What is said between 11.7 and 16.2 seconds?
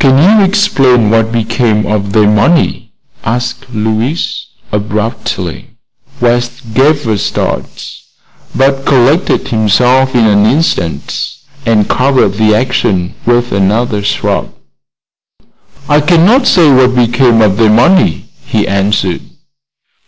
covered the action with another shrug. "I